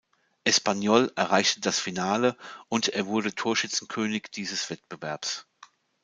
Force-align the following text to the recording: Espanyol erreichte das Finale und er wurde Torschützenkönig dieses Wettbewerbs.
Espanyol 0.45 1.11
erreichte 1.15 1.59
das 1.61 1.79
Finale 1.79 2.35
und 2.69 2.87
er 2.87 3.05
wurde 3.05 3.35
Torschützenkönig 3.35 4.29
dieses 4.33 4.67
Wettbewerbs. 4.71 5.45